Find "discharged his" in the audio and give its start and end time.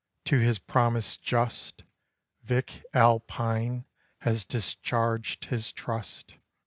4.43-5.71